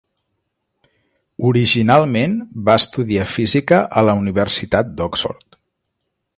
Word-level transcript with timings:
Originalment 1.49 2.33
va 2.71 2.79
estudiar 2.83 3.29
física 3.37 3.83
a 4.03 4.07
la 4.11 4.19
Universitat 4.25 4.93
d'Oxford. 4.99 5.63